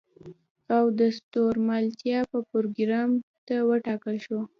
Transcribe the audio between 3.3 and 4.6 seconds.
ته وټاکل شوه.